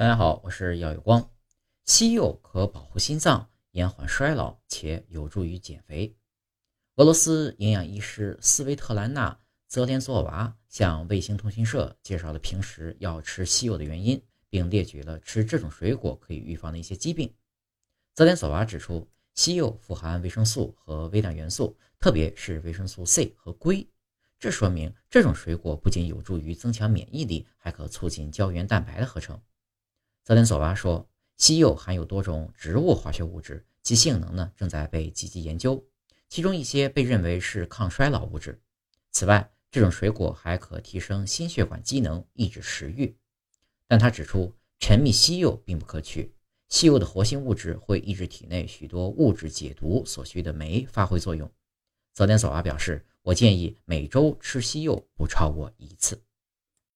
[0.00, 1.30] 大家好，我是耀有光。
[1.84, 6.16] 西柚可保护心脏，延缓衰老，且有助于减肥。
[6.96, 9.30] 俄罗斯营养医师斯维特兰娜·
[9.68, 14.18] 泽连佐娃向卫星通讯社介绍了平时要吃西柚的原因，
[14.48, 17.30] 并列举了吃这种水果可以预防的一些疾病。
[18.14, 23.86] 泽连佐娃指出，西柚富含维生素和微量元素，特别是维生素 C 和硅。
[24.38, 29.38] 这说明这种水果不仅有助于增强免疫力，还可促进胶原蛋白的合成。
[30.24, 35.84] 泽连索娃说，西柚含有多种植物化学物质，其性能呢正在被积极研究，
[36.28, 38.60] 其中一些被认为是抗衰老物质。
[39.10, 43.16] 此外，这种水果还可提升心血管机能，抑制食欲。
[43.86, 46.32] 但他指出，沉迷西柚并不可取，
[46.68, 51.50] 西柚的活性物质会抑制体内许多物质解毒所需的酶发挥作用。
[52.12, 53.04] 泽连索娃表示。
[53.22, 56.22] 我建议每周吃西柚不超过一次。